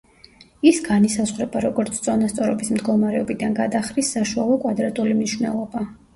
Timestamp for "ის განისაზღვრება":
0.69-1.61